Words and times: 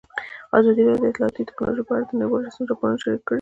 ازادي 0.57 0.81
راډیو 0.87 1.03
د 1.05 1.09
اطلاعاتی 1.11 1.43
تکنالوژي 1.49 1.83
په 1.85 1.93
اړه 1.95 2.05
د 2.07 2.11
نړیوالو 2.19 2.45
رسنیو 2.47 2.69
راپورونه 2.71 3.01
شریک 3.03 3.21
کړي. 3.25 3.29